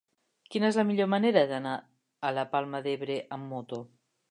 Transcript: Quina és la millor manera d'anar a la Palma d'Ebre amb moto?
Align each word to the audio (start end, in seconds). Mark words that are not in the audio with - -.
Quina 0.53 0.71
és 0.71 0.79
la 0.79 0.85
millor 0.91 1.09
manera 1.15 1.43
d'anar 1.51 1.75
a 2.29 2.33
la 2.39 2.47
Palma 2.57 2.83
d'Ebre 2.89 3.21
amb 3.37 3.49
moto? 3.55 3.83